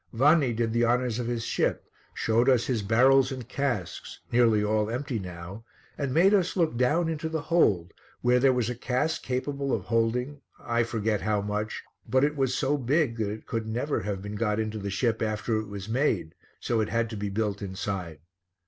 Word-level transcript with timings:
Vanni 0.13 0.51
did 0.51 0.73
the 0.73 0.83
honours 0.83 1.19
of 1.19 1.27
his 1.27 1.43
ship, 1.45 1.85
showed 2.15 2.49
us 2.49 2.65
his 2.65 2.81
barrels 2.81 3.31
and 3.31 3.47
casks, 3.47 4.19
nearly 4.31 4.63
all 4.63 4.89
empty 4.89 5.19
now, 5.19 5.63
and 5.95 6.11
made 6.11 6.33
us 6.33 6.55
look 6.57 6.75
down 6.75 7.07
into 7.07 7.29
the 7.29 7.41
hold 7.53 7.93
where 8.21 8.39
there 8.39 8.51
was 8.51 8.67
a 8.67 8.73
cask 8.73 9.21
capable 9.21 9.71
of 9.71 9.83
holding, 9.83 10.41
I 10.59 10.81
forget 10.85 11.21
how 11.21 11.41
much, 11.41 11.83
but 12.09 12.23
it 12.23 12.35
was 12.35 12.55
so 12.55 12.79
big 12.79 13.17
that 13.17 13.29
it 13.31 13.45
could 13.45 13.67
never 13.67 13.99
have 13.99 14.23
been 14.23 14.37
got 14.37 14.59
into 14.59 14.79
the 14.79 14.89
ship 14.89 15.21
after 15.21 15.59
it 15.59 15.67
was 15.67 15.87
made, 15.87 16.33
so 16.59 16.79
it 16.79 16.89
had 16.89 17.07
to 17.11 17.15
be 17.15 17.29
built 17.29 17.61
inside. 17.61 18.21